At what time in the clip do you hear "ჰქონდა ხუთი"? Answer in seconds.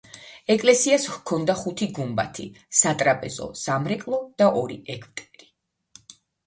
1.15-1.89